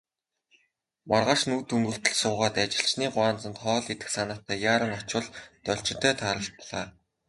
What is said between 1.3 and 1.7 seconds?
нь үд